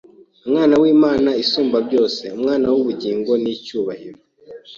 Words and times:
Umwana 0.45 0.75
w’Imana 0.81 1.29
Isumbabyose, 1.43 2.23
Umwami 2.35 2.65
w’ubugingo 2.73 3.31
n’icyubahiro, 3.43 4.19